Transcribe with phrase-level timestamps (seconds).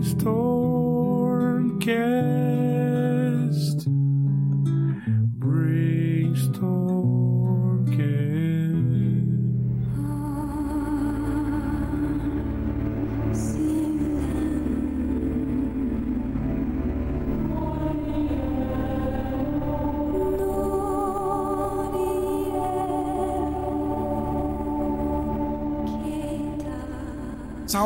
[0.00, 0.39] Brainstormcast.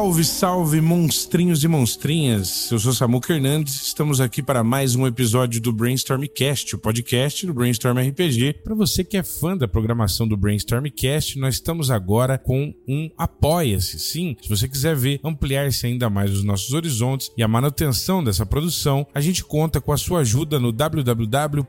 [0.04, 2.70] Salve, salve, monstrinhos e monstrinhas!
[2.70, 7.54] Eu sou Samuca Hernandes, estamos aqui para mais um episódio do Brainstormcast, o podcast do
[7.54, 8.60] Brainstorm RPG.
[8.62, 13.98] Para você que é fã da programação do Brainstormcast, nós estamos agora com um Apoia-se.
[13.98, 18.44] Sim, se você quiser ver ampliar-se ainda mais os nossos horizontes e a manutenção dessa
[18.44, 21.64] produção, a gente conta com a sua ajuda no www.apoia.c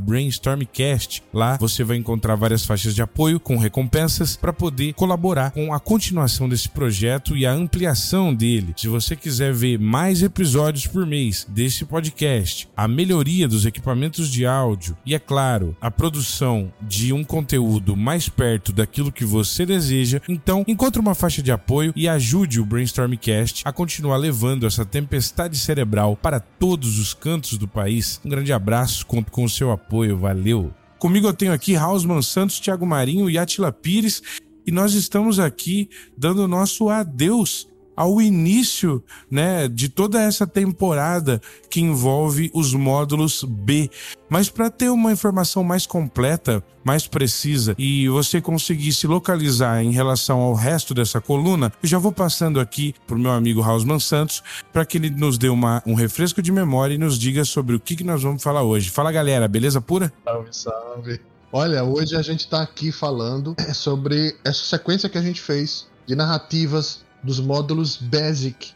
[0.00, 1.22] brainstormcast.
[1.34, 5.78] Lá você vai encontrar várias faixas de apoio com recompensas para poder colaborar com a
[5.78, 8.74] continuação desse projeto e a ampliação dele.
[8.76, 14.46] Se você quiser ver mais episódios por mês desse podcast, a melhoria dos equipamentos de
[14.46, 20.20] áudio e, é claro, a produção de um conteúdo mais perto daquilo que você deseja,
[20.28, 25.58] então encontre uma faixa de apoio e ajude o Brainstormcast a continuar levando essa tempestade
[25.58, 28.20] cerebral para todos os cantos do país.
[28.24, 30.72] Um grande abraço, conto com o seu apoio, valeu!
[30.98, 34.22] Comigo eu tenho aqui Hausman Santos, Thiago Marinho e Atila Pires
[34.66, 41.80] e nós estamos aqui dando nosso adeus ao início né, de toda essa temporada que
[41.80, 43.90] envolve os módulos B.
[44.28, 49.92] Mas para ter uma informação mais completa, mais precisa e você conseguir se localizar em
[49.92, 54.00] relação ao resto dessa coluna, eu já vou passando aqui para o meu amigo Hausman
[54.00, 57.76] Santos para que ele nos dê uma, um refresco de memória e nos diga sobre
[57.76, 58.90] o que, que nós vamos falar hoje.
[58.90, 60.12] Fala galera, beleza pura?
[60.24, 61.31] Salve, salve.
[61.54, 66.16] Olha, hoje a gente está aqui falando sobre essa sequência que a gente fez de
[66.16, 68.72] narrativas dos módulos Basic.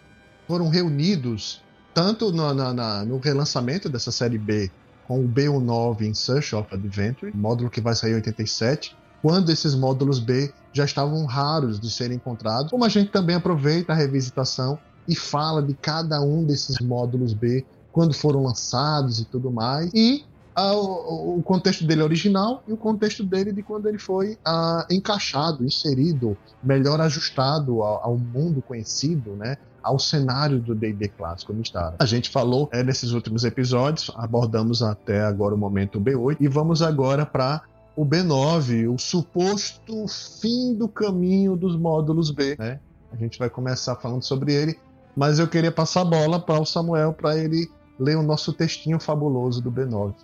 [0.46, 1.62] Foram reunidos
[1.94, 4.70] tanto no, na, na, no relançamento dessa série B
[5.08, 9.74] com o B19 em Search of Adventure, módulo que vai sair em 87, quando esses
[9.74, 12.70] módulos B já estavam raros de serem encontrados.
[12.70, 17.64] Como a gente também aproveita a revisitação e fala de cada um desses módulos B,
[17.90, 19.90] quando foram lançados e tudo mais.
[19.94, 20.26] E
[20.56, 26.36] o, contexto dele original e o contexto dele de quando ele foi uh, encaixado, inserido,
[26.62, 29.56] melhor ajustado ao, ao, mundo conhecido, né?
[29.82, 31.94] Ao cenário do D&D clássico Mistar.
[31.98, 36.82] A gente falou é, nesses últimos episódios, abordamos até agora o momento B8 e vamos
[36.82, 37.62] agora para
[37.94, 40.06] o B9, o suposto
[40.40, 42.80] fim do caminho dos módulos B, né?
[43.12, 44.78] A gente vai começar falando sobre ele,
[45.16, 48.98] mas eu queria passar a bola para o Samuel para ele ler o nosso textinho
[48.98, 50.14] fabuloso do B9.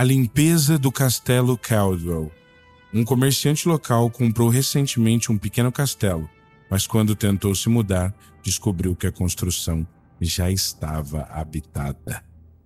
[0.00, 2.32] A limpeza do castelo Caldwell.
[2.90, 6.26] Um comerciante local comprou recentemente um pequeno castelo,
[6.70, 9.86] mas quando tentou se mudar, descobriu que a construção
[10.18, 12.24] já estava habitada.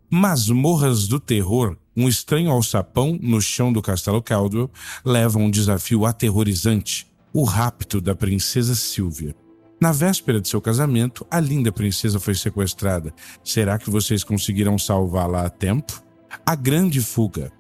[0.09, 4.71] Masmorras do Terror, um estranho alçapão no chão do castelo Caldwell,
[5.05, 9.35] leva um desafio aterrorizante: o rapto da princesa Sylvia.
[9.81, 13.13] Na véspera de seu casamento, a linda princesa foi sequestrada.
[13.43, 16.04] Será que vocês conseguirão salvá-la a tempo?
[16.45, 17.53] A Grande Fuga.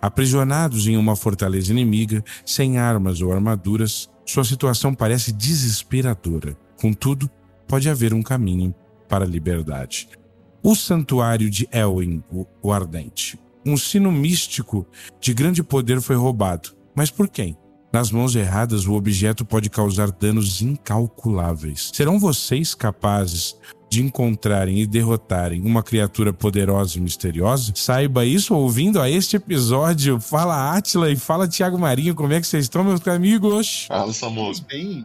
[0.00, 6.56] Aprisionados em uma fortaleza inimiga, sem armas ou armaduras, sua situação parece desesperadora.
[6.80, 7.30] Contudo,
[7.66, 8.74] pode haver um caminho
[9.08, 10.08] para a liberdade.
[10.62, 12.22] O Santuário de Elwyn,
[12.62, 13.38] o Ardente.
[13.64, 14.86] Um sino místico
[15.20, 16.70] de grande poder foi roubado.
[16.94, 17.56] Mas por quem?
[17.92, 21.90] Nas mãos erradas, o objeto pode causar danos incalculáveis.
[21.92, 23.56] Serão vocês capazes
[23.90, 30.20] de encontrarem e derrotarem uma criatura poderosa e misteriosa, saiba isso ouvindo a este episódio.
[30.20, 33.86] Fala Atila e fala Tiago Marinho, como é que vocês estão, meus amigos?
[33.88, 34.64] Fala, Samoso.
[34.68, 35.04] Bem.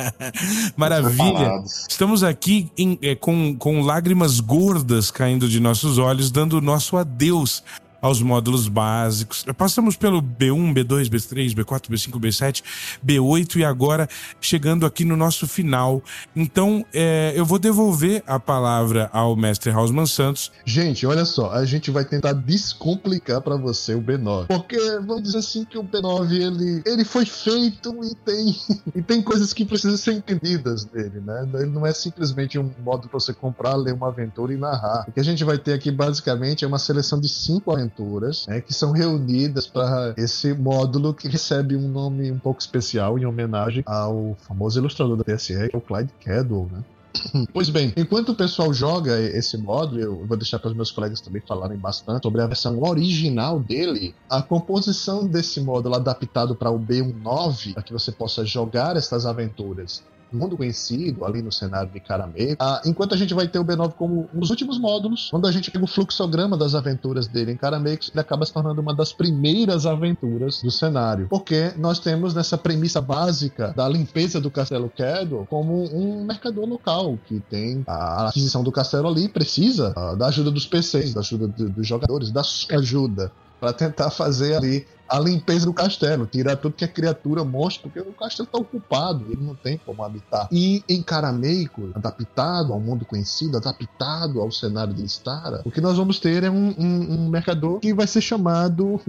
[0.76, 1.62] Maravilha.
[1.88, 6.98] Estamos aqui em, é, com, com lágrimas gordas caindo de nossos olhos, dando o nosso
[6.98, 7.62] adeus
[8.06, 9.44] aos módulos básicos.
[9.56, 12.62] Passamos pelo B1, B2, B3, B4, B5, B7,
[13.04, 14.08] B8 e agora
[14.40, 16.02] chegando aqui no nosso final.
[16.34, 20.52] Então, é, eu vou devolver a palavra ao mestre Hausman Santos.
[20.64, 24.46] Gente, olha só, a gente vai tentar descomplicar para você o B9.
[24.46, 28.56] Porque vamos dizer assim que o B9 ele, ele foi feito e tem,
[28.94, 31.48] e tem coisas que precisam ser entendidas nele, né?
[31.54, 35.06] Ele não é simplesmente um modo para você comprar, ler uma aventura e narrar.
[35.08, 38.46] O que a gente vai ter aqui basicamente é uma seleção de cinco aventuras aventuras,
[38.46, 43.24] né, que são reunidas para esse módulo que recebe um nome um pouco especial em
[43.24, 46.84] homenagem ao famoso ilustrador da TSR, que é o Clyde Cadwell, né?
[47.52, 51.20] Pois bem, enquanto o pessoal joga esse módulo, eu vou deixar para os meus colegas
[51.20, 54.14] também falarem bastante sobre a versão original dele.
[54.28, 60.02] A composição desse módulo adaptado para o B19, para que você possa jogar essas aventuras
[60.32, 62.56] mundo conhecido ali no cenário de Karamei.
[62.58, 65.70] Ah, enquanto a gente vai ter o B9 como dos últimos módulos, quando a gente
[65.70, 69.86] pega o fluxograma das aventuras dele em Karamei, ele acaba se tornando uma das primeiras
[69.86, 71.26] aventuras do cenário.
[71.28, 77.18] Porque nós temos nessa premissa básica da limpeza do Castelo Kedo como um mercador local
[77.26, 81.48] que tem a aquisição do castelo ali, precisa ah, da ajuda dos PCs, da ajuda
[81.48, 83.30] dos jogadores, da sua ajuda
[83.60, 88.00] para tentar fazer ali a limpeza do castelo, tirar tudo que é criatura, monstro, porque
[88.00, 90.48] o castelo está ocupado, ele não tem como habitar.
[90.50, 95.96] E em Carameiko, adaptado ao mundo conhecido, adaptado ao cenário de Stara, o que nós
[95.96, 99.00] vamos ter é um, um, um mercador que vai ser chamado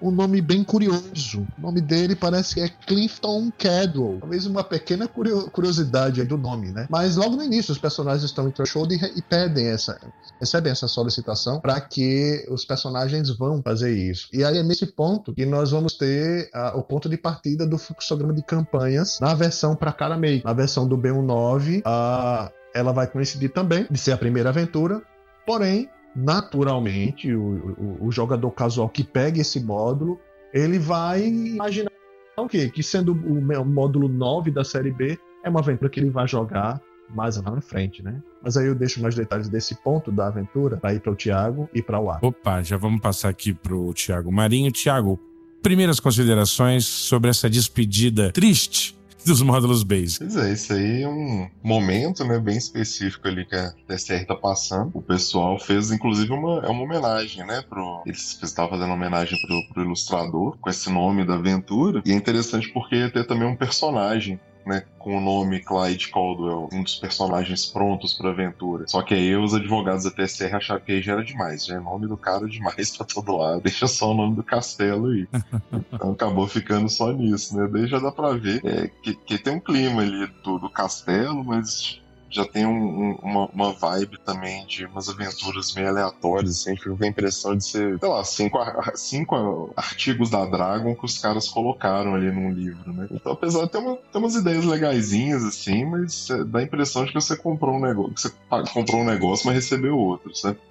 [0.00, 1.46] um nome bem curioso.
[1.58, 4.18] O nome dele parece que é Clifton Cadwell.
[4.20, 6.86] Talvez uma pequena curiosidade do nome, né?
[6.90, 9.98] Mas logo no início os personagens estão em threshold e, e pedem essa,
[10.40, 14.28] recebem essa solicitação para que os personagens vão fazer isso.
[14.32, 17.78] E aí é nesse ponto que nós vamos ter uh, o ponto de partida do
[17.78, 20.42] fluxograma de campanhas na versão para Karamei.
[20.44, 25.02] Na versão do B19, uh, ela vai coincidir também de ser a primeira aventura,
[25.46, 30.18] porém naturalmente, o, o, o, jogador casual que pega esse módulo,
[30.52, 31.90] ele vai imaginar
[32.38, 32.70] o quê?
[32.70, 36.80] Que sendo o, módulo 9 da série B, é uma aventura que ele vai jogar
[37.14, 38.20] mais lá na frente, né?
[38.42, 41.68] Mas aí eu deixo mais detalhes desse ponto da aventura para ir para o Tiago
[41.72, 42.18] e para o Ar.
[42.22, 44.72] Opa, já vamos passar aqui para o Tiago Marinho.
[44.72, 45.20] Tiago,
[45.62, 48.95] primeiras considerações sobre essa despedida triste
[49.26, 50.18] dos módulos base.
[50.18, 54.34] Pois é, isso aí é um momento, né, bem específico ali que a TSR tá
[54.34, 54.90] passando.
[54.94, 58.02] O pessoal fez, inclusive, uma, é uma homenagem, né, pro...
[58.06, 62.02] Eles estavam fazendo homenagem pro, pro ilustrador, com esse nome da aventura.
[62.04, 66.68] E é interessante porque ia ter também um personagem né, com o nome Clyde Caldwell,
[66.72, 68.86] um dos personagens prontos para aventura.
[68.88, 71.80] Só que aí os advogados da TSR acharam que aí já era demais, já é
[71.80, 75.28] nome do cara demais pra todo lado, deixa só o nome do castelo aí.
[75.92, 77.68] então acabou ficando só nisso, né?
[77.72, 81.44] Daí já dá pra ver é, que, que tem um clima ali do, do castelo,
[81.44, 82.00] mas
[82.36, 86.96] já tem um, um, uma, uma, vibe também de umas aventuras meio aleatórias, assim, fico
[86.96, 88.58] com a impressão de ser, sei lá, cinco,
[88.94, 93.08] cinco artigos da Dragon que os caras colocaram ali num livro, né?
[93.10, 97.06] Então, apesar de ter, uma, ter umas ideias legaisinhas, assim, mas é, dá a impressão
[97.06, 98.32] de que você comprou um negócio, que você
[98.74, 100.58] comprou um negócio, mas recebeu outro, sabe?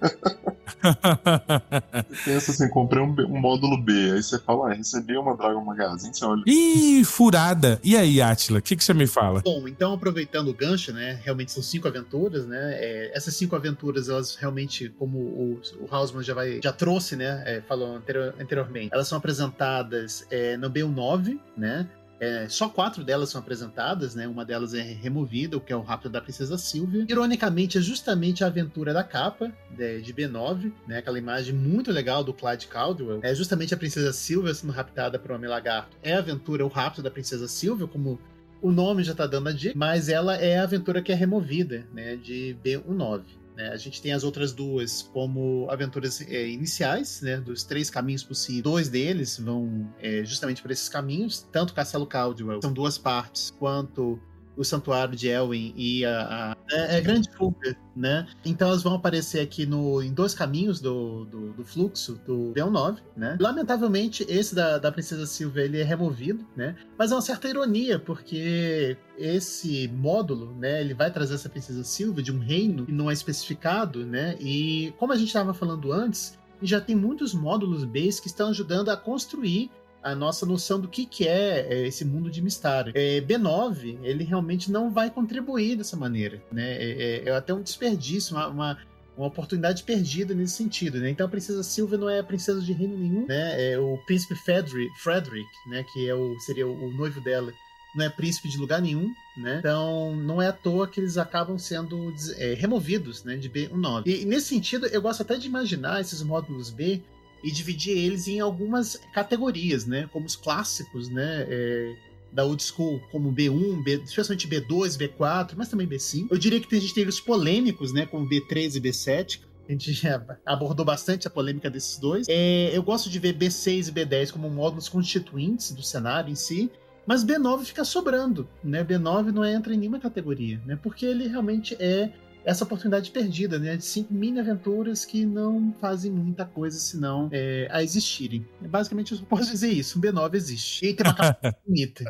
[2.08, 5.64] você pensa assim, comprei um, um, módulo B, aí você fala, ah, recebi uma Dragon
[5.64, 6.42] Magazine, você olha...
[6.46, 7.80] Ih, furada!
[7.82, 9.42] E aí, Atila, o que, que você me fala?
[9.42, 12.74] Bom, então, aproveitando o gancho, né, realmente são cinco aventuras, né?
[12.74, 17.42] É, essas cinco aventuras, elas realmente, como o, o Hausman já, vai, já trouxe, né?
[17.46, 21.88] É, falou anterior, anteriormente, elas são apresentadas é, no B9, né?
[22.18, 24.26] É, só quatro delas são apresentadas, né?
[24.26, 27.04] Uma delas é removida, o que é o Rápido da Princesa Silvia.
[27.08, 30.98] Ironicamente, é justamente a aventura da capa de, de B9, né?
[30.98, 33.20] Aquela imagem muito legal do Clyde Caldwell.
[33.22, 35.96] É justamente a Princesa Silvia sendo raptada por Homem Lagarto.
[36.02, 38.18] É a aventura O Rápido da Princesa Silvia, como
[38.60, 41.86] o nome já está dando a dica, mas ela é a aventura que é removida,
[41.92, 43.22] né, de B19.
[43.56, 43.70] Né?
[43.70, 48.62] A gente tem as outras duas como aventuras é, iniciais, né, dos três caminhos possíveis.
[48.62, 54.20] Dois deles vão é, justamente para esses caminhos, tanto Castelo Caldwell, são duas partes, quanto
[54.56, 58.26] o Santuário de Elwyn e a, a é, é, Grande Fuga, né?
[58.44, 62.64] Então elas vão aparecer aqui no, em dois caminhos do, do, do fluxo do b
[62.64, 63.36] 9, né?
[63.38, 66.74] Lamentavelmente, esse da, da Princesa Silva ele é removido, né?
[66.98, 72.22] Mas é uma certa ironia, porque esse módulo, né, ele vai trazer essa Princesa Silva
[72.22, 74.36] de um reino que não é especificado, né?
[74.40, 78.88] E como a gente estava falando antes, já tem muitos módulos base que estão ajudando
[78.88, 79.70] a construir
[80.06, 82.92] a nossa noção do que, que é, é esse mundo de mistério.
[82.94, 86.76] É, B9, ele realmente não vai contribuir dessa maneira, né?
[86.76, 88.78] É, é, é até um desperdício, uma, uma,
[89.16, 91.10] uma, oportunidade perdida nesse sentido, né?
[91.10, 93.72] Então a princesa Silvia não é princesa de reino nenhum, né?
[93.72, 95.84] É o príncipe Frederick, Frederick né?
[95.92, 97.52] Que é o, seria o, o noivo dela
[97.96, 99.56] não é príncipe de lugar nenhum, né?
[99.58, 103.36] Então não é à toa que eles acabam sendo é, removidos, né?
[103.36, 104.02] De B19.
[104.06, 107.02] E, e nesse sentido, eu gosto até de imaginar esses módulos B
[107.42, 110.08] e dividir eles em algumas categorias, né?
[110.12, 111.46] Como os clássicos, né?
[111.48, 111.96] É,
[112.32, 116.26] da old school, como B1, B, especialmente B2, B4, mas também B5.
[116.30, 118.04] Eu diria que a gente tem os polêmicos, né?
[118.04, 119.40] Como B3 e B7.
[119.68, 122.26] A gente já abordou bastante a polêmica desses dois.
[122.28, 126.70] É, eu gosto de ver B6 e B10 como módulos constituintes do cenário em si.
[127.06, 128.84] Mas B9 fica sobrando, né?
[128.84, 130.76] B9 não entra em nenhuma categoria, né?
[130.82, 132.12] Porque ele realmente é
[132.46, 133.76] essa oportunidade perdida, né?
[133.76, 138.46] De cinco mini aventuras que não fazem muita coisa senão é, a existirem.
[138.60, 140.86] Basicamente, eu só posso dizer isso: o B9 existe.
[140.86, 142.04] E tem uma capa bonita.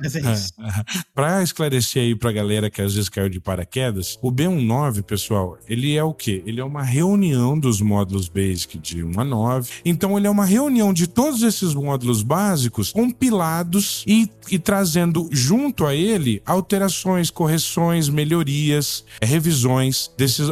[0.00, 0.52] Mas é isso.
[1.12, 5.96] pra esclarecer aí pra galera que às vezes caiu de paraquedas, o B19, pessoal, ele
[5.96, 6.40] é o quê?
[6.46, 9.72] Ele é uma reunião dos módulos Basic de 1 a 9.
[9.84, 15.84] Então, ele é uma reunião de todos esses módulos básicos compilados e, e trazendo junto
[15.84, 19.79] a ele alterações, correções, melhorias, revisões
[20.16, 20.48] desses,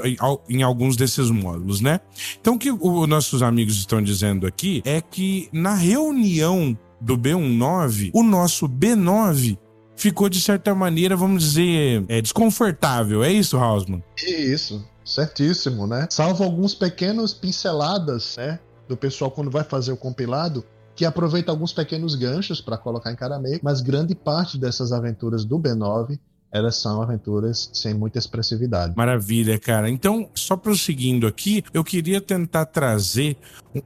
[0.49, 2.01] em alguns desses módulos, né?
[2.41, 8.11] Então, o que os nossos amigos estão dizendo aqui é que na reunião do B19,
[8.13, 9.59] o nosso B9
[9.97, 13.23] ficou, de certa maneira, vamos dizer, é, desconfortável.
[13.23, 14.03] É isso, Hausmann?
[14.17, 16.07] Isso, certíssimo, né?
[16.11, 18.59] Salvo alguns pequenos pinceladas, né?
[18.89, 23.17] Do pessoal quando vai fazer o compilado, que aproveita alguns pequenos ganchos para colocar em
[23.17, 26.19] Carameio, mas grande parte dessas aventuras do B9
[26.53, 28.95] elas são aventuras sem muita expressividade.
[28.97, 29.89] Maravilha, cara.
[29.89, 33.37] Então, só prosseguindo aqui, eu queria tentar trazer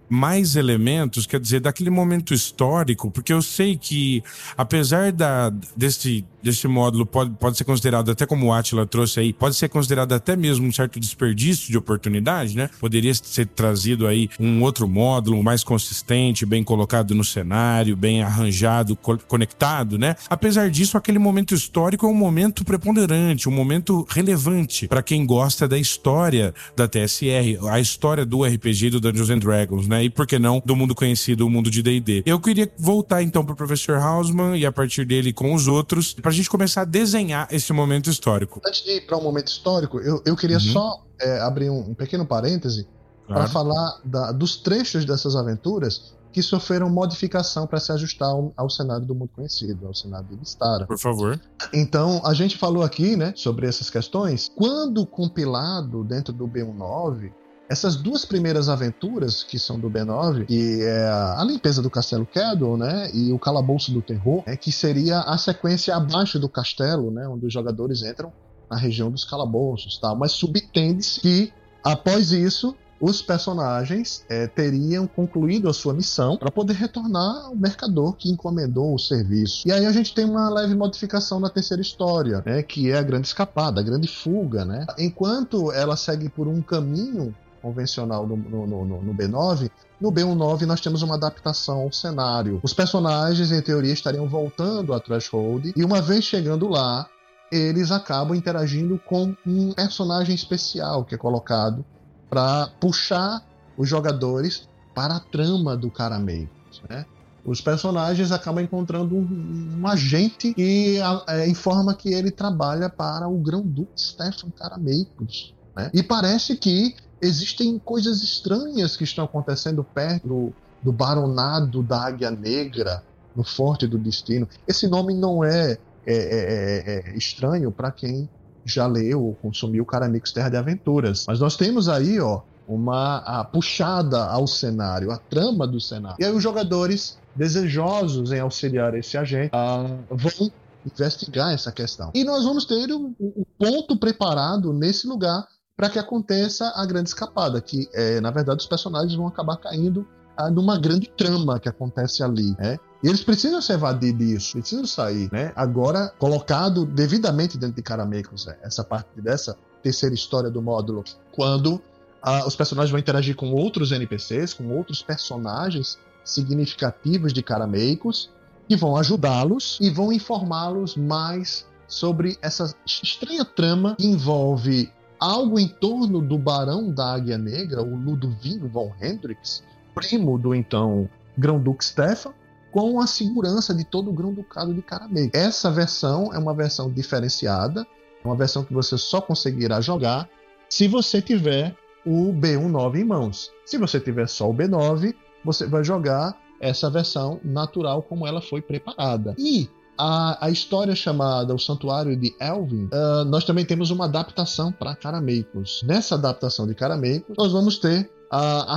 [0.08, 4.22] mais elementos, quer dizer, daquele momento histórico, porque eu sei que,
[4.56, 9.32] apesar da, desse, desse módulo pode, pode ser considerado, até como o Atila trouxe aí,
[9.32, 12.68] pode ser considerado até mesmo um certo desperdício de oportunidade, né?
[12.80, 18.96] Poderia ser trazido aí um outro módulo mais consistente, bem colocado no cenário, bem arranjado,
[18.96, 20.16] co conectado, né?
[20.28, 25.68] Apesar disso, aquele momento histórico é um momento preponderante, um momento relevante para quem gosta
[25.68, 30.04] da história da TSR, a história do RPG do Dungeons and Dragons, né?
[30.04, 32.22] E por que não do mundo conhecido, o mundo de D&D.
[32.26, 36.12] Eu queria voltar então para o professor Hausman e a partir dele com os outros,
[36.14, 38.60] para a gente começar a desenhar esse momento histórico.
[38.66, 40.60] Antes de ir para um momento histórico, eu, eu queria uhum.
[40.62, 42.86] só é, abrir um, um, pequeno parêntese
[43.26, 43.42] claro.
[43.42, 48.70] para falar da, dos trechos dessas aventuras que sofreram modificação para se ajustar ao, ao,
[48.70, 50.86] cenário do mundo conhecido, ao cenário de Vistara.
[50.86, 51.38] Por favor.
[51.72, 54.50] Então, a gente falou aqui, né, sobre essas questões.
[54.56, 57.30] Quando compilado dentro do B19,
[57.68, 62.76] essas duas primeiras aventuras, que são do B9, que é a limpeza do Castelo Cadwell,
[62.76, 63.10] né?
[63.14, 67.26] E o Calabouço do Terror, é, que seria a sequência abaixo do castelo, né?
[67.26, 68.32] Onde os jogadores entram
[68.70, 70.16] na região dos calabouços, tal.
[70.16, 71.52] Mas subtende-se que,
[71.84, 78.14] após isso, os personagens é, teriam concluído a sua missão para poder retornar ao mercador
[78.14, 79.66] que encomendou o serviço.
[79.66, 83.02] E aí a gente tem uma leve modificação na terceira história, né, que é a
[83.02, 84.64] grande escapada, a grande fuga.
[84.64, 84.86] Né?
[84.96, 90.80] Enquanto ela segue por um caminho convencional no, no, no, no B9, no B19 nós
[90.80, 92.60] temos uma adaptação ao cenário.
[92.62, 97.06] Os personagens, em teoria, estariam voltando a Threshold, e uma vez chegando lá,
[97.52, 101.84] eles acabam interagindo com um personagem especial que é colocado
[102.28, 107.06] para puxar os jogadores para a trama do Carameiros, né?
[107.44, 113.36] Os personagens acabam encontrando um, um agente que é, informa que ele trabalha para o
[113.38, 115.52] Grão-Duque Stefan Carameicos.
[115.76, 115.90] Né?
[115.92, 120.52] E parece que existem coisas estranhas que estão acontecendo perto do,
[120.82, 123.02] do baronado da Águia Negra,
[123.34, 124.48] no Forte do Destino.
[124.66, 128.28] Esse nome não é, é, é, é, é estranho para quem
[128.64, 131.24] já leu ou consumiu Caramicos Terra de Aventuras.
[131.26, 136.16] Mas nós temos aí, ó, uma puxada ao cenário, a trama do cenário.
[136.20, 140.50] E aí os jogadores desejosos em auxiliar esse agente uh, vão
[140.84, 142.10] investigar essa questão.
[142.14, 143.14] E nós vamos ter o
[143.58, 145.46] ponto preparado nesse lugar
[145.82, 150.06] para que aconteça a grande escapada, que é, na verdade os personagens vão acabar caindo
[150.36, 152.78] ah, numa grande trama que acontece ali, né?
[153.02, 155.52] E eles precisam se evadir disso, precisam sair, né?
[155.56, 158.56] Agora, colocado devidamente dentro de Caramecos, né?
[158.62, 161.82] essa parte dessa terceira história do módulo, quando
[162.22, 168.30] ah, os personagens vão interagir com outros NPCs, com outros personagens significativos de Carameicos,
[168.68, 174.88] que vão ajudá-los e vão informá-los mais sobre essa estranha trama que envolve
[175.22, 179.62] algo em torno do Barão da Águia Negra, o Ludovino von Hendrix,
[179.94, 182.32] primo do então Grão-Duque Stefan,
[182.72, 185.30] com a segurança de todo o Grão-Ducado de Caramego.
[185.32, 187.86] Essa versão é uma versão diferenciada,
[188.24, 190.28] uma versão que você só conseguirá jogar
[190.68, 193.52] se você tiver o B19 em mãos.
[193.64, 195.14] Se você tiver só o B9,
[195.44, 199.36] você vai jogar essa versão natural como ela foi preparada.
[199.38, 204.72] E a, a história chamada O Santuário de Elvin, uh, nós também temos uma adaptação
[204.72, 205.82] para Carameicos.
[205.84, 208.10] Nessa adaptação de Carameicos, nós vamos ter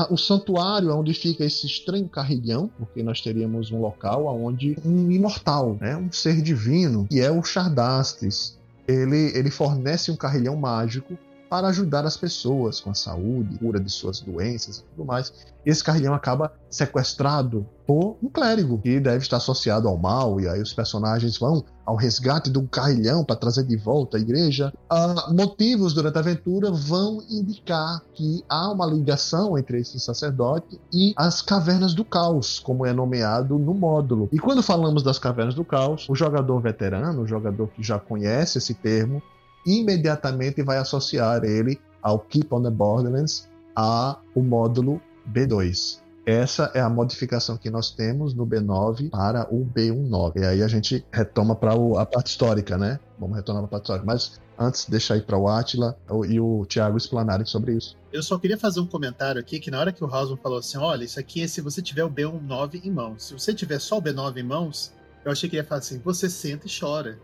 [0.10, 5.78] o santuário onde fica esse estranho carrilhão, porque nós teríamos um local onde um imortal,
[5.80, 11.18] né, um ser divino, que é o Chardastes, ele, ele fornece um carrilhão mágico
[11.50, 15.34] para ajudar as pessoas com a saúde, cura de suas doenças e tudo mais.
[15.66, 20.62] Esse carrilhão acaba sequestrado por um clérigo que deve estar associado ao mal, e aí
[20.62, 24.74] os personagens vão ao resgate do carrilhão para trazer de volta a igreja.
[24.90, 31.14] Ah, motivos durante a aventura vão indicar que há uma ligação entre esse sacerdote e
[31.16, 34.30] as cavernas do caos, como é nomeado no módulo.
[34.32, 38.58] E quando falamos das cavernas do caos, o jogador veterano, o jogador que já conhece
[38.58, 39.22] esse termo,
[39.66, 46.00] imediatamente vai associar ele ao Keep on the Borderlands, a o módulo B2.
[46.26, 50.38] Essa é a modificação que nós temos no B9 para o B19.
[50.38, 53.00] E aí a gente retoma para a parte histórica, né?
[53.20, 54.06] Vamos retornar para a parte histórica.
[54.08, 55.96] Mas antes, deixa aí para o Atila
[56.28, 57.96] e o Thiago explanarem sobre isso.
[58.12, 60.80] Eu só queria fazer um comentário aqui que na hora que o Hausman falou assim:
[60.80, 63.28] olha, isso aqui é se você tiver o B9 em mãos.
[63.28, 64.94] Se você tiver só o B9 em mãos,
[65.24, 67.20] eu achei que ele ia falar assim: você senta e chora.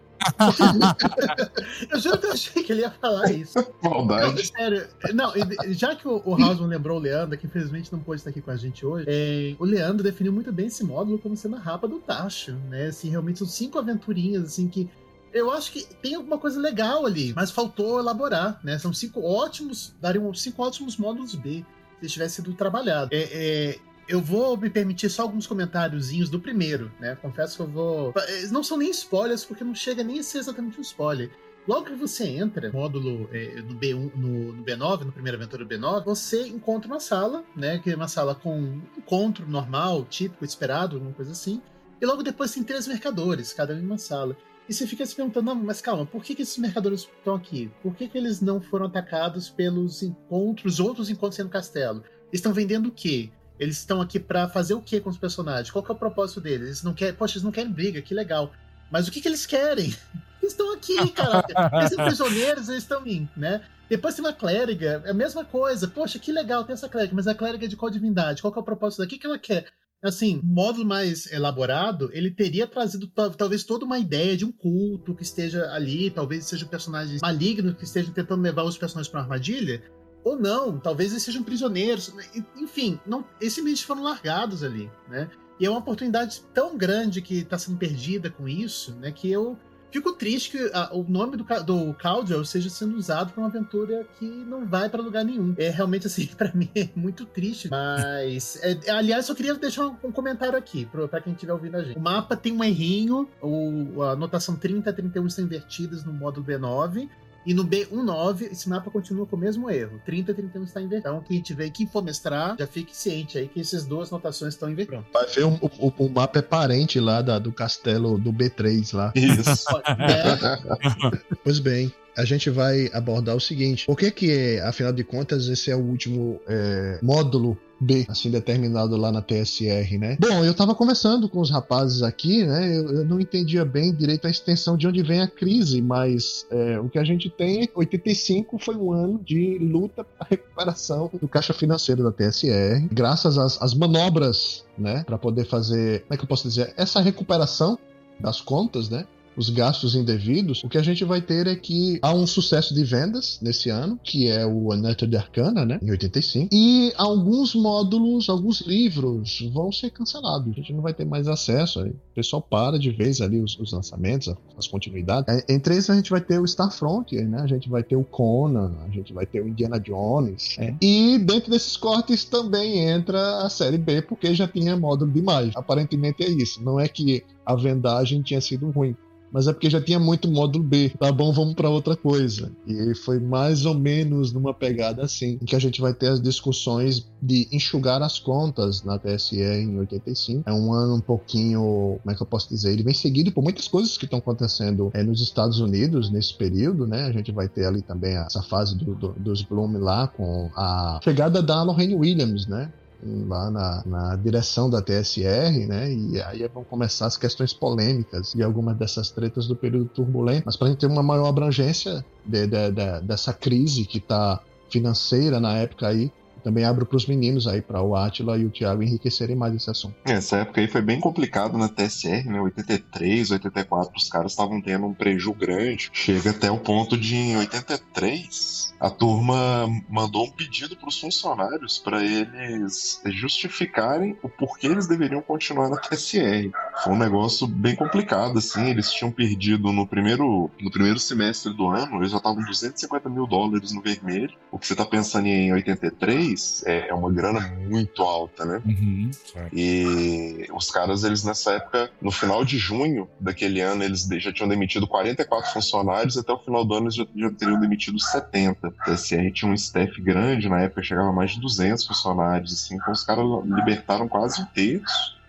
[1.89, 3.57] Eu juro que eu achei que ele ia falar isso.
[3.81, 4.35] Maldade.
[4.35, 4.87] Não, sério.
[5.13, 5.33] Não,
[5.69, 8.51] já que o, o Hausman lembrou o Leandro, que infelizmente não pôde estar aqui com
[8.51, 11.87] a gente hoje, é, o Leandro definiu muito bem esse módulo como sendo a rapa
[11.87, 12.87] do Tacho, né?
[12.87, 14.89] Assim, realmente são cinco aventurinhas, assim, que
[15.33, 18.77] eu acho que tem alguma coisa legal ali, mas faltou elaborar, né?
[18.77, 21.65] São cinco ótimos, dariam cinco ótimos módulos B
[22.01, 23.13] se tivesse sido trabalhado.
[23.13, 27.15] É, é, eu vou me permitir só alguns comentáriozinhos do primeiro, né?
[27.21, 28.13] Confesso que eu vou.
[28.51, 31.31] Não são nem spoilers, porque não chega nem a ser exatamente um spoiler.
[31.67, 33.29] Logo que você entra, módulo
[33.67, 37.77] no B1, no, no, B9, no primeira aventura B9, você encontra uma sala, né?
[37.79, 41.61] Que é uma sala com um encontro normal, típico, esperado, alguma coisa assim.
[42.01, 44.35] E logo depois tem três mercadores, cada um em uma sala.
[44.67, 47.71] E você fica se perguntando, não, mas calma, por que, que esses mercadores estão aqui?
[47.83, 52.03] Por que, que eles não foram atacados pelos encontros, outros encontros no castelo?
[52.29, 53.29] Eles estão vendendo o quê?
[53.61, 55.69] Eles estão aqui para fazer o que com os personagens?
[55.69, 56.65] Qual é o propósito deles?
[56.65, 58.51] Eles não querem, poxa, eles não querem briga, que legal.
[58.89, 59.95] Mas o que, que eles querem?
[60.41, 61.45] Eles estão aqui, cara.
[61.73, 63.61] Eles são prisioneiros, eles estão em, né?
[63.87, 65.87] Depois tem uma clériga, é a mesma coisa.
[65.87, 68.41] Poxa, que legal, tem essa clériga, mas a clériga é de qual divindade?
[68.41, 69.17] Qual é o propósito daqui?
[69.17, 69.67] O que ela quer?
[70.01, 75.21] Assim, módulo mais elaborado, ele teria trazido talvez toda uma ideia de um culto que
[75.21, 79.83] esteja ali, talvez sejam personagens malignos que estejam tentando levar os personagens para uma armadilha,
[80.23, 82.13] ou não, talvez eles sejam prisioneiros.
[82.55, 85.29] Enfim, não, simplesmente foram largados ali, né?
[85.59, 89.11] E é uma oportunidade tão grande que está sendo perdida com isso, né?
[89.11, 89.57] Que eu
[89.91, 94.07] fico triste que a, o nome do, do Caldwell seja sendo usado para uma aventura
[94.17, 95.53] que não vai para lugar nenhum.
[95.57, 97.69] É realmente assim, para mim é muito triste.
[97.69, 101.83] Mas, é, aliás, eu queria deixar um, um comentário aqui para quem estiver ouvindo a
[101.83, 101.97] gente.
[101.97, 106.45] O mapa tem um errinho, o, a anotação 30 e 31 estão invertidas no módulo
[106.45, 107.09] B9.
[107.45, 109.99] E no B19, esse mapa continua com o mesmo erro.
[110.05, 111.09] 30 e 31 está invertido.
[111.09, 114.69] Então, quem tiver, quem for mestrar, já fique ciente aí que essas duas notações estão
[114.69, 115.03] invertidas.
[115.11, 119.11] Vai ver, o, o, o, mapa é parente lá da, do castelo do B3 lá.
[119.15, 119.67] Isso.
[119.87, 121.35] é.
[121.43, 125.71] pois bem, a gente vai abordar o seguinte: por que que, afinal de contas, esse
[125.71, 130.15] é o último é, módulo B, assim determinado lá na TSR, né?
[130.19, 132.77] Bom, eu tava conversando com os rapazes aqui, né?
[132.77, 136.79] Eu, eu não entendia bem direito a extensão de onde vem a crise, mas é,
[136.79, 141.53] o que a gente tem, 85 foi um ano de luta para recuperação do caixa
[141.53, 145.03] financeiro da TSR, graças às, às manobras, né?
[145.03, 147.79] Para poder fazer, como é que eu posso dizer, essa recuperação
[148.19, 149.07] das contas, né?
[149.41, 152.83] Os gastos indevidos, o que a gente vai ter é que há um sucesso de
[152.83, 158.61] vendas nesse ano, que é o Unetted Arcana, né, em 85, e alguns módulos, alguns
[158.61, 160.51] livros vão ser cancelados.
[160.51, 161.89] A gente não vai ter mais acesso, aí.
[161.89, 165.33] o pessoal para de vez ali os, os lançamentos, as continuidades.
[165.33, 168.03] É, entre esses a gente vai ter o Starfront, né, a gente vai ter o
[168.03, 170.75] Conan, a gente vai ter o Indiana Jones, é.
[170.79, 175.51] e dentro desses cortes também entra a série B, porque já tinha módulo demais.
[175.55, 178.95] Aparentemente é isso, não é que a vendagem tinha sido ruim
[179.31, 180.91] mas é porque já tinha muito módulo B.
[180.99, 182.51] Tá bom, vamos para outra coisa.
[182.67, 186.21] E foi mais ou menos numa pegada assim, em que a gente vai ter as
[186.21, 190.49] discussões de enxugar as contas na TSE em 85.
[190.49, 192.71] É um ano um pouquinho, como é que eu posso dizer?
[192.71, 196.85] Ele vem seguido por muitas coisas que estão acontecendo é, nos Estados Unidos nesse período,
[196.85, 197.05] né?
[197.05, 200.99] A gente vai ter ali também essa fase do, do, dos Bloom lá com a
[201.03, 202.71] chegada da Lorraine Williams, né?
[203.03, 205.91] Lá na, na, direção da TSR, né?
[205.91, 210.43] E aí vão começar as questões polêmicas e algumas dessas tretas do período turbulento.
[210.45, 214.39] Mas para a gente ter uma maior abrangência de, de, de, dessa crise que está
[214.69, 216.11] financeira na época aí,
[216.43, 219.69] Também abro para os meninos aí, para o Atila e o Thiago enriquecerem mais esse
[219.69, 219.95] assunto.
[220.05, 222.41] Essa época aí foi bem complicado na TSR, né?
[222.41, 225.89] 83, 84, os caras estavam tendo um prejuízo grande.
[225.93, 231.77] Chega até o ponto de, em 83, a turma mandou um pedido para os funcionários
[231.77, 236.49] para eles justificarem o porquê eles deveriam continuar na TSR.
[236.83, 238.69] Foi um negócio bem complicado, assim.
[238.69, 243.27] Eles tinham perdido no primeiro, no primeiro semestre do ano, eles já estavam 250 mil
[243.27, 244.33] dólares no vermelho.
[244.51, 246.30] O que você está pensando em 83
[246.65, 248.61] é, é uma grana muito alta, né?
[248.65, 249.11] Uhum,
[249.53, 254.49] e os caras, eles nessa época, no final de junho daquele ano, eles já tinham
[254.49, 258.67] demitido 44 funcionários, até o final do ano eles já, já teriam demitido 70.
[258.67, 262.75] A TSR tinha um staff grande, na época chegava a mais de 200 funcionários, assim,
[262.75, 265.21] então os caras libertaram quase um terço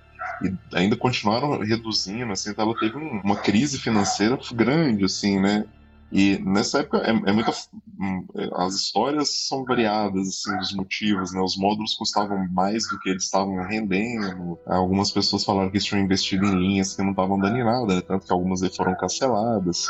[0.42, 5.64] e ainda continuaram reduzindo, assim, então ela teve um, uma crise financeira grande, assim, né?
[6.12, 7.52] E nessa época é, é muita.
[7.98, 11.40] Hum, as histórias são variadas, assim, dos motivos, né?
[11.40, 14.58] Os módulos custavam mais do que eles estavam rendendo.
[14.66, 17.96] Algumas pessoas falaram que eles tinham investido em linhas que não estavam dando em nada,
[17.96, 18.02] né?
[18.02, 19.88] tanto que algumas foram canceladas.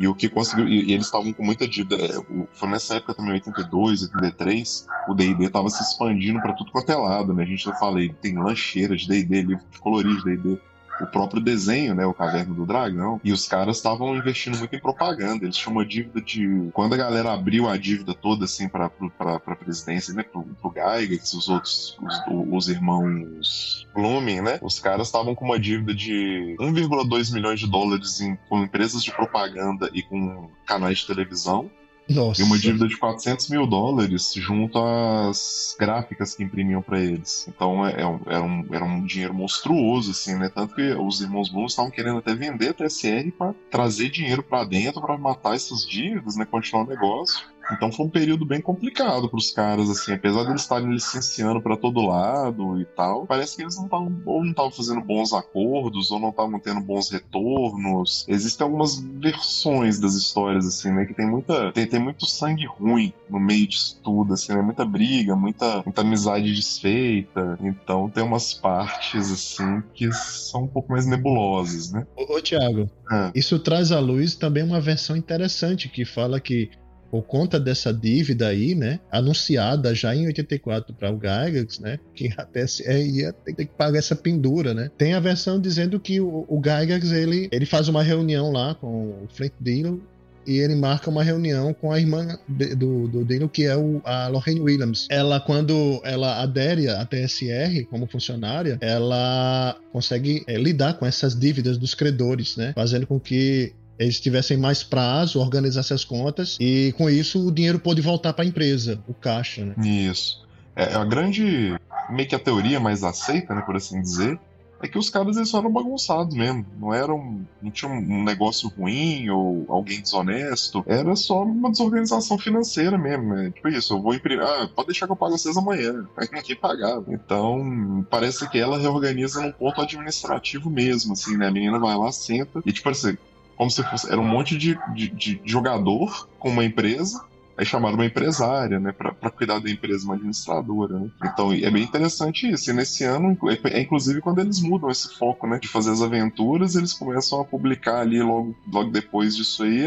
[0.00, 0.66] E o que conseguiu.
[0.66, 1.96] E, e eles estavam com muita dívida.
[1.96, 6.90] É, foi nessa época também, 82, 83, o DD estava se expandindo para tudo quanto
[6.90, 7.42] é lado, né?
[7.42, 10.58] A gente já falei, tem lancheira de DD, livro de colorir de DD
[11.00, 14.80] o próprio desenho, né, o Caverna do Dragão, e os caras estavam investindo muito em
[14.80, 15.44] propaganda.
[15.44, 16.70] Eles tinham uma dívida de.
[16.72, 20.72] Quando a galera abriu a dívida toda, assim, pra, pra, pra presidência, né, pro, pro
[20.72, 26.56] Gygax, os outros, os, os irmãos Blooming, né, os caras estavam com uma dívida de
[26.60, 31.70] 1,2 milhões de dólares em, com empresas de propaganda e com canais de televisão.
[32.08, 32.40] Nossa.
[32.40, 37.46] E uma dívida de 400 mil dólares junto às gráficas que imprimiam para eles.
[37.48, 40.48] Então é, é, era, um, era um dinheiro monstruoso, assim, né?
[40.48, 44.64] Tanto que os irmãos Bloom estavam querendo até vender a TSR para trazer dinheiro para
[44.64, 46.46] dentro para matar essas dívidas, né?
[46.46, 47.46] Continuar o negócio.
[47.72, 51.60] Então foi um período bem complicado para os caras, assim, apesar de eles estarem licenciando
[51.60, 55.32] para todo lado e tal, parece que eles não estavam ou não estavam fazendo bons
[55.32, 58.24] acordos ou não estavam tendo bons retornos.
[58.28, 63.12] Existem algumas versões das histórias assim, né, que tem muita tem, tem muito sangue ruim
[63.28, 67.58] no meio disso tudo, assim, né, muita briga, muita, muita amizade desfeita.
[67.60, 72.06] Então tem umas partes assim que são um pouco mais nebulosas, né?
[72.16, 73.30] Ô, ô Thiago, ah.
[73.34, 76.70] isso traz à luz também uma versão interessante que fala que
[77.10, 82.32] por conta dessa dívida aí, né, anunciada já em 84 para o Gygax, né, que
[82.36, 84.90] até é, ia ter que pagar essa pendura, né.
[84.96, 89.10] Tem a versão dizendo que o, o Gygax, ele, ele faz uma reunião lá com
[89.22, 90.02] o Flint Dino
[90.48, 94.28] e ele marca uma reunião com a irmã do, do Dino, que é o, a
[94.28, 95.06] Lorraine Williams.
[95.10, 101.76] Ela, quando ela adere à TSR como funcionária, ela consegue é, lidar com essas dívidas
[101.76, 102.72] dos credores, né?
[102.74, 107.78] Fazendo com que eles tivessem mais prazo, organizassem as contas e com isso o dinheiro
[107.78, 109.74] pôde voltar para a empresa, o caixa, né?
[109.84, 110.46] Isso.
[110.76, 111.76] É, a grande,
[112.08, 114.38] meio que a teoria mais aceita, né, por assim dizer,
[114.80, 116.64] é que os caras eles eram bagunçados mesmo.
[116.78, 117.44] Não eram.
[117.60, 120.84] Não tinha um negócio ruim ou alguém desonesto.
[120.86, 123.34] Era só uma desorganização financeira mesmo.
[123.34, 123.50] Né?
[123.50, 124.44] Tipo isso, eu vou imprimir.
[124.44, 126.06] Ah, pode deixar que eu pago vocês amanhã.
[126.16, 127.04] Aí ninguém pagava.
[127.08, 131.48] Então, parece que ela reorganiza num ponto administrativo mesmo, assim, né?
[131.48, 133.18] A menina vai lá, senta e, tipo assim,
[133.58, 134.10] como se fosse.
[134.10, 137.27] Era um monte de, de, de jogador com uma empresa
[137.58, 141.00] Aí chamaram uma empresária, né, para cuidar da empresa, uma administradora.
[141.00, 141.10] Né?
[141.24, 142.70] Então é bem interessante isso.
[142.70, 146.00] E nesse ano, é, é inclusive quando eles mudam esse foco, né, de fazer as
[146.00, 149.86] aventuras, eles começam a publicar ali logo, logo depois disso aí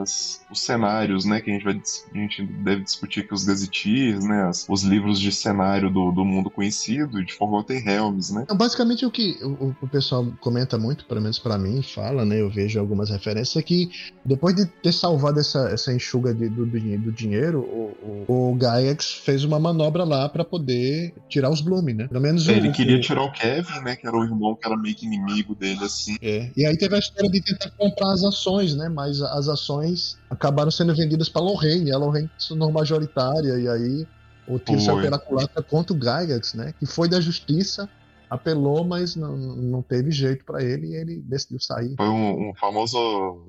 [0.00, 1.80] as, os cenários, né, que a gente vai
[2.14, 6.24] a gente deve discutir aqui os gazetteers, né, as, os livros de cenário do, do
[6.24, 8.46] mundo conhecido de Forgotten Realms, né?
[8.54, 12.50] Basicamente o que o, o pessoal comenta muito, pelo menos para mim, fala, né, eu
[12.50, 13.90] vejo algumas referências é que
[14.24, 18.54] depois de ter salvado essa, essa enxuga de, do, do do dinheiro, o, o, o
[18.54, 22.08] Gygax fez uma manobra lá para poder tirar os Bloom, né?
[22.08, 23.96] Pelo menos Ele o, queria tirar o Kevin, né?
[23.96, 26.16] Que era o irmão que era meio que inimigo dele, assim.
[26.20, 26.50] É.
[26.56, 28.88] E aí teve a história de tentar comprar as ações, né?
[28.88, 31.92] Mas as ações acabaram sendo vendidas para Lorraine.
[31.92, 34.06] A Lorraine se tornou majoritária, e aí
[34.46, 36.74] o tiro saiu pela culatra contra o Gygax, né?
[36.78, 37.88] Que foi da justiça
[38.30, 41.96] apelou, mas não, não teve jeito para ele e ele decidiu sair.
[41.96, 43.42] Foi um, um famoso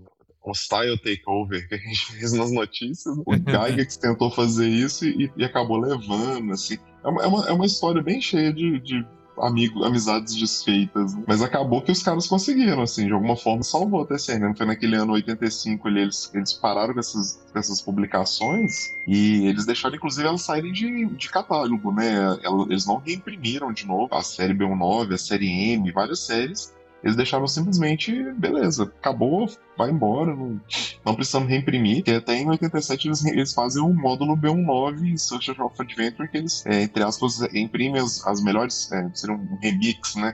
[0.43, 3.15] o style takeover que a gente fez nas notícias.
[3.25, 6.77] O Gygax tentou fazer isso e, e, acabou levando, assim.
[7.03, 9.05] É uma, é uma, é história bem cheia de, de
[9.39, 11.15] amigo, amizades desfeitas.
[11.15, 11.23] Né?
[11.27, 14.39] Mas acabou que os caras conseguiram, assim, de alguma forma salvou a TCN.
[14.39, 14.53] Né?
[14.55, 19.65] Foi naquele ano 85 ali, eles, eles pararam com essas, com essas publicações e eles
[19.65, 22.37] deixaram, inclusive, elas saírem de, de catálogo, né?
[22.69, 26.73] Eles não reimprimiram de novo a série B19, a série M, várias séries
[27.03, 30.61] eles deixaram simplesmente, beleza, acabou, vai embora, não,
[31.03, 32.03] não precisamos reimprimir.
[32.03, 36.63] Que até em 87 eles, eles fazem o módulo B19 Social of Adventure, que eles,
[36.65, 40.33] é, entre aspas, imprimem as, as melhores, é, seria um remix, né?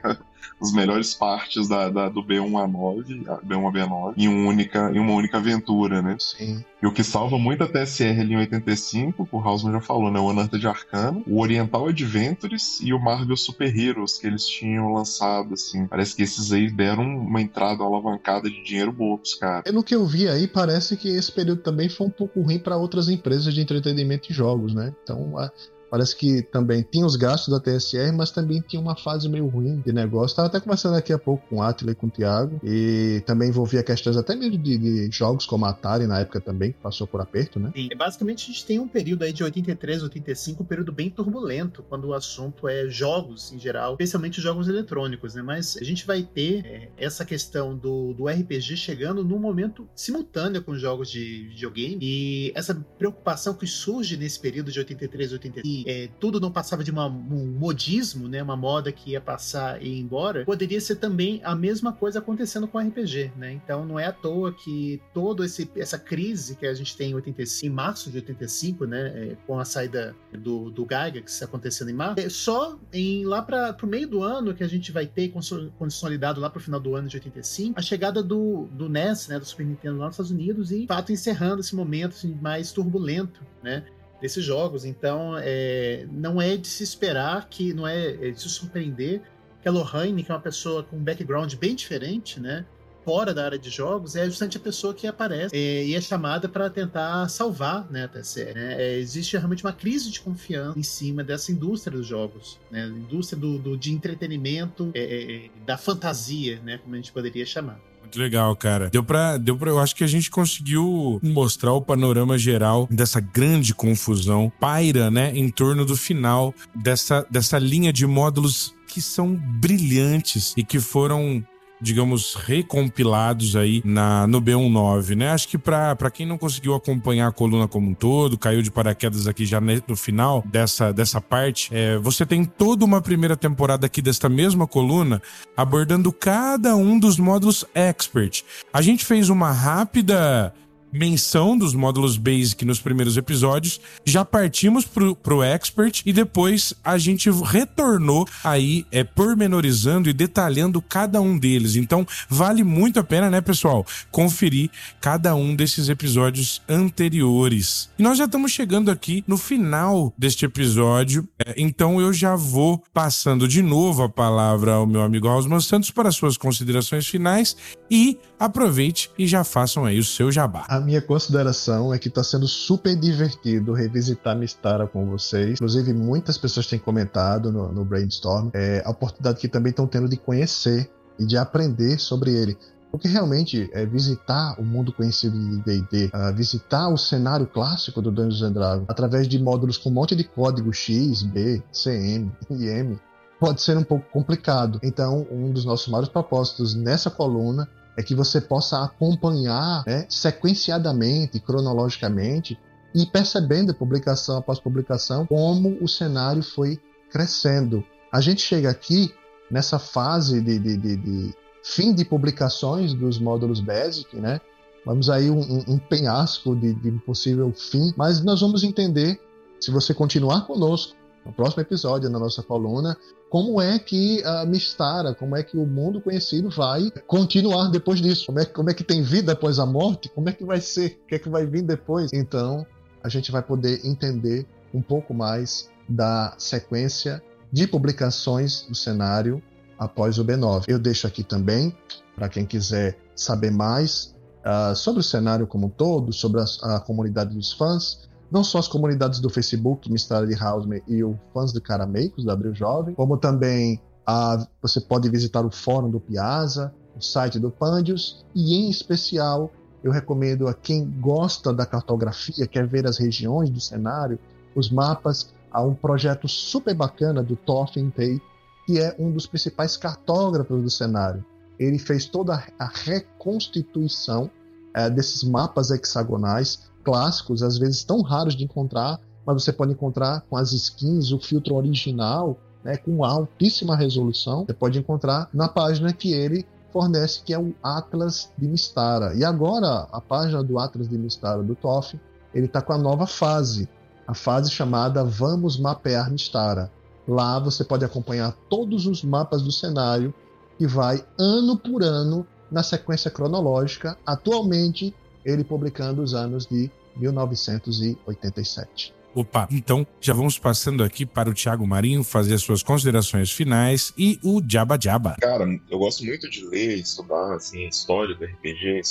[0.61, 4.91] As melhores partes da, da, do B1 a 9, B1 a B9, em, um única,
[4.93, 6.15] em uma única aventura, né?
[6.19, 6.63] Sim.
[6.81, 10.19] E o que salva muito a TSR ali em 85, o Hausman já falou, né?
[10.19, 15.55] O Unearthed Arcana, o Oriental Adventures e o Marvel Super Heroes que eles tinham lançado,
[15.55, 15.87] assim.
[15.87, 19.63] Parece que esses aí deram uma entrada, uma alavancada de dinheiro boa pros caras.
[19.63, 22.77] Pelo que eu vi aí, parece que esse período também foi um pouco ruim para
[22.77, 24.93] outras empresas de entretenimento e jogos, né?
[25.03, 25.51] Então, a
[25.89, 29.81] Parece que também tinha os gastos da TSR, mas também tinha uma fase meio ruim
[29.85, 30.33] de negócio.
[30.33, 33.49] Estava até conversando daqui a pouco com o Atila e com o Thiago, e também
[33.49, 37.07] envolvia questões até mesmo de, de, jogos como a Atari na época também, que passou
[37.07, 37.71] por aperto, né?
[37.75, 41.83] Sim, basicamente a gente tem um período aí de 83, 85, um período bem turbulento,
[41.87, 45.41] quando o assunto é jogos em geral, especialmente jogos eletrônicos, né?
[45.41, 50.63] Mas a gente vai ter é, essa questão do, do RPG chegando num momento simultâneo
[50.63, 56.09] com jogos de videogame, e essa preocupação que surge nesse período de 83, 85, é,
[56.19, 59.99] tudo não passava de uma, um modismo, né, uma moda que ia passar e ir
[59.99, 63.53] embora, poderia ser também a mesma coisa acontecendo com RPG, né?
[63.53, 67.65] Então não é à toa que toda essa crise que a gente tem em 85,
[67.65, 72.19] em março de 85, né, é, com a saída do, do Gygax acontecendo em março,
[72.19, 75.33] é só em lá para o meio do ano que a gente vai ter
[75.77, 79.39] consolidado lá para o final do ano de 85 a chegada do, do NES, né,
[79.39, 82.71] do Super Nintendo lá nos Estados Unidos e, de fato, encerrando esse momento assim, mais
[82.71, 83.83] turbulento, né?
[84.21, 84.85] Desses jogos.
[84.85, 89.21] Então, é, não é de se esperar que, não é, é de se surpreender
[89.61, 92.65] que a Lohane, que é uma pessoa com um background bem diferente, né?
[93.03, 96.49] Fora da área de jogos, é justamente a pessoa que aparece é, e é chamada
[96.49, 98.53] para tentar salvar né, a TSR.
[98.53, 98.75] Né?
[98.81, 102.85] É, existe realmente uma crise de confiança em cima dessa indústria dos jogos, né?
[102.85, 106.79] indústria do, do de entretenimento, é, é, da fantasia, né?
[106.79, 107.79] como a gente poderia chamar.
[108.07, 108.89] Muito legal, cara.
[108.89, 109.69] Deu pra, deu pra.
[109.69, 115.31] Eu acho que a gente conseguiu mostrar o panorama geral dessa grande confusão paira, né,
[115.35, 121.45] em torno do final dessa, dessa linha de módulos que são brilhantes e que foram
[121.81, 125.29] digamos, recompilados aí na, no B19, né?
[125.29, 129.27] Acho que para quem não conseguiu acompanhar a coluna como um todo, caiu de paraquedas
[129.27, 134.01] aqui já no final dessa, dessa parte, é, você tem toda uma primeira temporada aqui
[134.01, 135.21] desta mesma coluna
[135.55, 138.43] abordando cada um dos módulos expert.
[138.73, 140.53] A gente fez uma rápida
[140.91, 146.97] menção dos módulos Basic nos primeiros episódios, já partimos pro, pro Expert e depois a
[146.97, 151.75] gente retornou aí é, pormenorizando e detalhando cada um deles.
[151.75, 154.69] Então vale muito a pena, né, pessoal, conferir
[155.01, 157.89] cada um desses episódios anteriores.
[157.97, 163.47] E nós já estamos chegando aqui no final deste episódio, então eu já vou passando
[163.47, 167.55] de novo a palavra ao meu amigo Osman Santos para suas considerações finais
[167.89, 170.65] e aproveite e já façam aí o seu jabá.
[170.67, 175.51] A minha consideração é que está sendo super divertido revisitar Mistara com vocês.
[175.51, 180.09] Inclusive, muitas pessoas têm comentado no, no Brainstorm é, a oportunidade que também estão tendo
[180.09, 182.57] de conhecer e de aprender sobre ele.
[182.97, 188.01] Porque realmente é visitar o mundo conhecido de D&D, uh, ah, visitar o cenário clássico
[188.01, 192.31] do Dungeons and Dragons através de módulos com um monte de código X, B, CM
[192.49, 192.99] M,
[193.39, 194.79] pode ser um pouco complicado.
[194.81, 201.39] Então, um dos nossos maiores propósitos nessa coluna é que você possa acompanhar né, sequenciadamente,
[201.39, 202.59] cronologicamente,
[202.95, 206.79] e percebendo publicação após publicação como o cenário foi
[207.11, 207.83] crescendo.
[208.11, 209.13] A gente chega aqui
[209.51, 211.35] nessa fase de, de, de, de
[211.67, 214.39] fim de publicações dos módulos Basic, né?
[214.85, 219.19] Vamos aí um, um penhasco de, de possível fim, mas nós vamos entender,
[219.59, 222.97] se você continuar conosco no próximo episódio, na nossa coluna,
[223.29, 228.27] como é que a Mistara, como é que o mundo conhecido vai continuar depois disso?
[228.27, 230.07] Como é, como é que tem vida após a morte?
[230.07, 230.97] Como é que vai ser?
[231.03, 232.09] O que é que vai vir depois?
[232.13, 232.65] Então,
[233.03, 239.43] a gente vai poder entender um pouco mais da sequência de publicações do cenário
[239.77, 240.65] após o B9.
[240.67, 241.75] Eu deixo aqui também,
[242.15, 246.79] para quem quiser saber mais uh, sobre o cenário como um todo, sobre a, a
[246.79, 251.53] comunidade dos fãs, não só as comunidades do Facebook, Mistério de Houseman e o fãs
[251.53, 256.73] do Carameicos, da Abril Jovem, como também a, você pode visitar o fórum do Piazza,
[256.95, 259.51] o site do Pandius, e em especial
[259.83, 264.19] eu recomendo a quem gosta da cartografia, quer ver as regiões do cenário,
[264.55, 268.19] os mapas, há um projeto super bacana do Thorfinn Tay,
[268.67, 271.25] que é um dos principais cartógrafos do cenário.
[271.57, 274.29] Ele fez toda a reconstituição
[274.73, 280.21] é, desses mapas hexagonais clássicos, às vezes tão raros de encontrar, mas você pode encontrar
[280.29, 284.45] com as skins, o filtro original, né, com altíssima resolução.
[284.45, 289.15] Você pode encontrar na página que ele fornece, que é o Atlas de Mistara.
[289.15, 291.97] E agora, a página do Atlas de Mistara do TOF,
[292.33, 293.69] ele está com a nova fase,
[294.05, 296.69] a fase chamada Vamos Mapear Mistara.
[297.07, 300.13] Lá você pode acompanhar todos os mapas do cenário
[300.57, 304.93] que vai ano por ano na sequência cronológica, atualmente
[305.23, 308.93] ele publicando os anos de 1987.
[309.15, 313.91] Opa, então já vamos passando aqui para o Thiago Marinho fazer as suas considerações finais
[313.97, 315.15] e o Jabba Jabba.
[315.19, 318.81] Cara, eu gosto muito de ler, estudar assim, a história do RPG,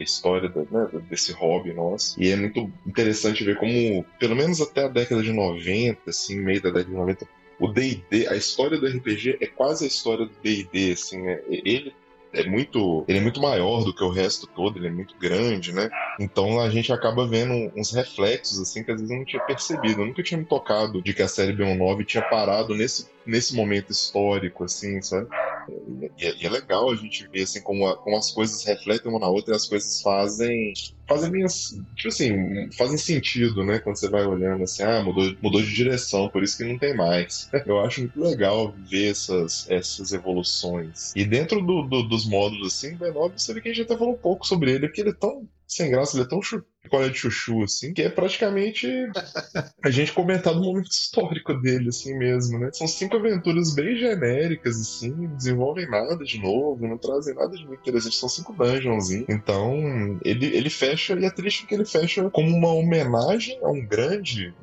[0.00, 2.20] a história do, né, desse hobby nosso.
[2.20, 6.62] E é muito interessante ver como, pelo menos até a década de 90, assim, meio
[6.62, 10.32] da década de 90, o D&D, a história do RPG é quase a história do
[10.42, 11.40] D&D, assim, né?
[11.48, 11.94] Ele
[12.34, 15.72] é muito, ele é muito maior do que o resto todo, ele é muito grande,
[15.72, 15.88] né?
[16.18, 20.02] Então a gente acaba vendo uns reflexos assim que às vezes eu não tinha percebido.
[20.02, 23.90] Eu nunca tinha me tocado de que a série B19 tinha parado nesse, nesse momento
[23.90, 25.28] histórico, assim, sabe?
[25.68, 29.10] E é, e é legal a gente ver assim como, a, como as coisas refletem
[29.10, 30.72] uma na outra e as coisas fazem
[31.06, 33.78] fazem minhas, tipo assim, fazem sentido, né?
[33.78, 36.96] Quando você vai olhando assim, ah, mudou, mudou de direção, por isso que não tem
[36.96, 37.48] mais.
[37.66, 41.12] Eu acho muito legal ver essas, essas evoluções.
[41.14, 44.14] E dentro do, do, dos módulos, assim, B9, você vê que a gente até falou
[44.14, 46.40] um pouco sobre ele, porque ele é tão sem graça, ele é tão
[46.84, 48.86] picolé de chuchu, assim, que é praticamente
[49.82, 52.70] a gente comentar do momento histórico dele, assim mesmo, né?
[52.72, 57.66] São cinco aventuras bem genéricas, assim, não desenvolvem nada de novo, não trazem nada de
[57.66, 59.10] muito interessante, são cinco dungeons?
[59.10, 63.84] Então, ele, ele fecha, e é triste porque ele fecha como uma homenagem a um
[63.84, 64.54] grande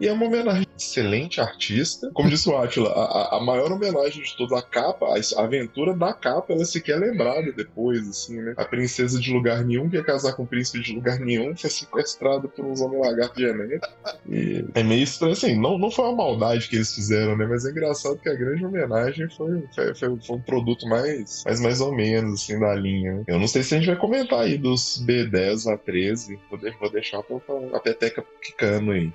[0.00, 2.10] e é uma homenagem excelente artista.
[2.14, 6.12] Como disse o Atila, a, a, maior homenagem de toda a capa, a, aventura da
[6.12, 8.54] capa, ela sequer é lembrada depois, assim, né?
[8.56, 11.68] A princesa de lugar nenhum, que ia casar com o príncipe de lugar nenhum, foi
[11.68, 13.88] sequestrada por uns homens lagartos genéticos.
[14.28, 17.46] E é meio estranho, assim, não, não foi uma maldade que eles fizeram, né?
[17.46, 21.60] Mas é engraçado que a grande homenagem foi, foi, foi, foi um produto mais, mais,
[21.60, 23.16] mais ou menos, assim, da linha.
[23.16, 23.24] Né?
[23.26, 26.38] Eu não sei se a gente vai comentar aí dos B10 a 13.
[26.48, 29.12] Vou, de, vou deixar a peteca quicando aí.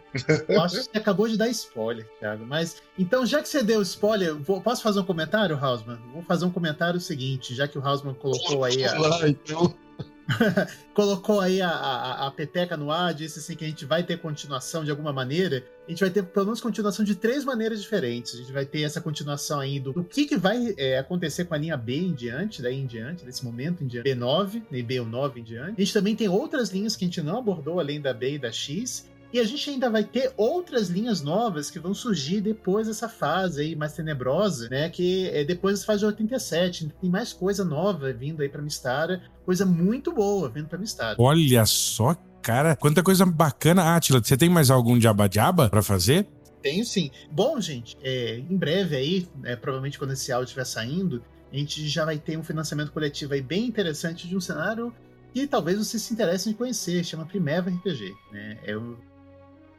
[0.48, 2.46] Eu acho você acabou de dar spoiler, Thiago.
[2.46, 6.00] Mas, então, já que você deu spoiler, vou, posso fazer um comentário, Hausman?
[6.14, 9.28] Vou fazer um comentário seguinte, já que o Hausman colocou aí a...
[9.28, 9.74] Então.
[10.94, 14.18] colocou aí a, a, a, peteca no ar, disse assim que a gente vai ter
[14.18, 15.64] continuação de alguma maneira.
[15.88, 18.34] A gente vai ter pelo menos continuação de três maneiras diferentes.
[18.34, 21.54] A gente vai ter essa continuação aí do, do que, que vai é, acontecer com
[21.54, 25.38] a linha B em diante, daí em diante, nesse momento em diante, B9, e B9
[25.38, 25.74] em diante.
[25.78, 28.40] A gente também tem outras linhas que a gente não abordou além da B e
[28.40, 29.08] da X.
[29.36, 33.60] E a gente ainda vai ter outras linhas novas que vão surgir depois dessa fase
[33.60, 34.90] aí mais tenebrosa, né?
[34.90, 36.88] Que é depois da fase de 87.
[37.02, 41.18] Tem mais coisa nova vindo aí pra Mistara, coisa muito boa vindo pra Mistara.
[41.20, 43.98] Olha só, cara, quanta coisa bacana.
[43.98, 46.26] Atila, você tem mais algum diaba-diaba pra fazer?
[46.62, 47.12] Tenho sim.
[47.30, 51.22] Bom, gente, é, em breve aí, é, provavelmente quando esse áudio estiver saindo,
[51.52, 54.96] a gente já vai ter um financiamento coletivo aí bem interessante de um cenário
[55.34, 58.16] que talvez vocês se interessem em conhecer, chama Primeva RPG.
[58.32, 58.60] Né?
[58.64, 58.96] É um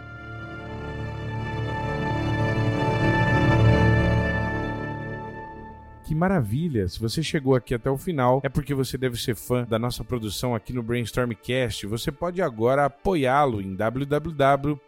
[6.08, 6.88] Que maravilha!
[6.88, 10.06] Se você chegou aqui até o final, é porque você deve ser fã da nossa
[10.06, 11.86] produção aqui no Brainstormcast.
[11.86, 14.80] Você pode agora apoiá-lo em www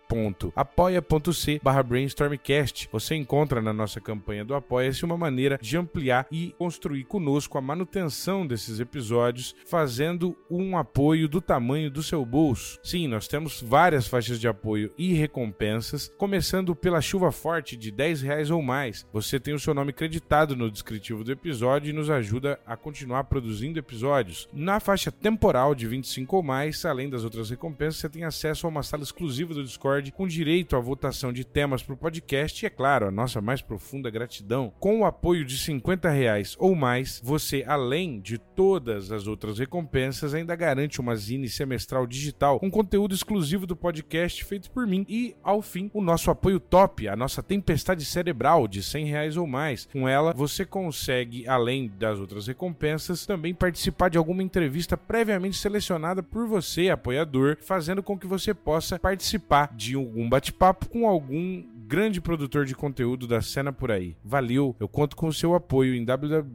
[0.55, 2.89] apoia.c barra brainstormcast.
[2.91, 7.61] Você encontra na nossa campanha do Apoia-se uma maneira de ampliar e construir conosco a
[7.61, 12.80] manutenção desses episódios, fazendo um apoio do tamanho do seu bolso.
[12.84, 18.24] Sim, nós temos várias faixas de apoio e recompensas, começando pela chuva forte de 10
[18.24, 19.05] reais ou mais.
[19.13, 23.26] Você tem o seu nome creditado no descritivo do episódio e nos ajuda a continuar
[23.26, 24.47] produzindo episódios.
[24.53, 28.70] Na faixa temporal de 25 ou mais, além das outras recompensas, você tem acesso a
[28.70, 32.68] uma sala exclusiva do Discord com direito à votação de temas para o podcast e,
[32.68, 34.72] é claro, a nossa mais profunda gratidão.
[34.80, 40.34] Com o apoio de 50 reais ou mais, você, além de todas as outras recompensas,
[40.34, 45.36] ainda garante uma zine semestral digital com conteúdo exclusivo do podcast feito por mim e,
[45.43, 49.88] ao fim, o nosso apoio top, a nossa tempestade cerebral de 100 reais ou mais.
[49.91, 50.99] Com ela, você consegue,
[51.47, 58.02] além das outras recompensas, também participar de alguma entrevista previamente selecionada por você, apoiador, fazendo
[58.02, 63.41] com que você possa participar de algum bate-papo com algum grande produtor de conteúdo da
[63.41, 64.16] cena por aí.
[64.24, 66.45] Valeu, eu conto com o seu apoio em www.apoia.c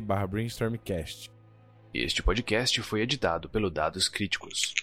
[0.00, 1.30] brainstormcast.
[1.92, 4.74] Este podcast foi editado pelo Dados Críticos.